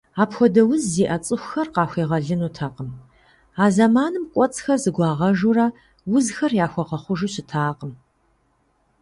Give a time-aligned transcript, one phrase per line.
[0.21, 2.89] Апхуэдэ уз зиӏэ цӏыхухэр къахуегъэлынутэкъым,
[3.63, 5.67] а зэманым кӏуэцӏхэр зэгуагъэжурэ
[6.15, 7.93] узхэр яхуэгъэхъужу щытакъым.